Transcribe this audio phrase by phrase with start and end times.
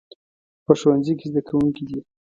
[0.65, 1.99] په ښوونځي کې زده کوونکي دي